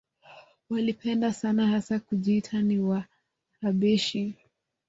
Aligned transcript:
Walipenda 0.69 1.33
sana 1.33 1.67
hasa 1.67 1.99
kujiita 1.99 2.61
ni 2.61 2.79
Wahabeshi 3.59 4.35